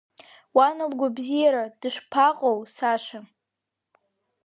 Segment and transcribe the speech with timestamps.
[0.55, 3.19] Уан лгәабзиара дышԥаҟоу, Саша?